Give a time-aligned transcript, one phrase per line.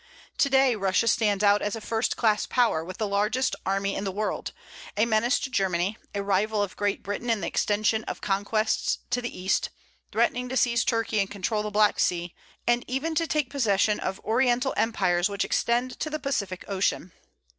[0.39, 4.03] To day Russia stands out as a first class power, with the largest army in
[4.03, 4.51] the world;
[4.97, 9.21] a menace to Germany, a rival of Great Britain in the extension of conquests to
[9.21, 9.69] the East,
[10.11, 12.33] threatening to seize Turkey and control the Black Sea,
[12.65, 17.11] and even to take possession of Oriental empires which extend to the Pacific Ocean.